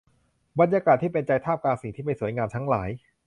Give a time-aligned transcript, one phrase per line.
[0.59, 2.89] บรรยากาศที่เป็นใจท่ามกลางสิ่งที่ไม่สวยงามทั้งหลาย